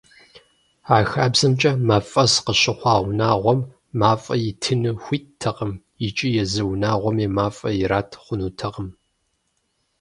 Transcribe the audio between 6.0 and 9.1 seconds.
икӏи езы унагъуэми мафӏэ ират хъунутэкъым.